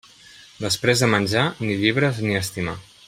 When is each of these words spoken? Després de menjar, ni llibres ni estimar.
Després 0.63 1.03
de 1.03 1.09
menjar, 1.15 1.43
ni 1.67 1.77
llibres 1.83 2.23
ni 2.29 2.41
estimar. 2.41 2.77